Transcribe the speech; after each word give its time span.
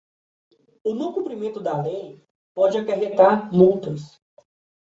O 0.83 0.95
não 0.95 1.13
cumprimento 1.13 1.59
da 1.59 1.79
lei 1.79 2.19
pode 2.55 2.75
acarretar 2.75 3.53
multas. 3.53 4.19